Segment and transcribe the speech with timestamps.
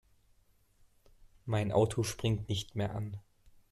[1.45, 3.19] Mein Auto springt nicht mehr an.